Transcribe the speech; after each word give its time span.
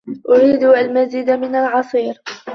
أريد 0.29 0.63
المزيد 0.63 1.29
من 1.29 1.55
العصير. 1.55 2.21